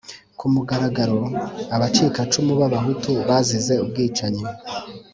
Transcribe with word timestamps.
ku 0.37 0.45
mugaragaro 0.53 1.19
abacikacumu 1.75 2.51
b'abahutu 2.59 3.11
bazize 3.27 3.73
ubwicanyi 3.83 4.43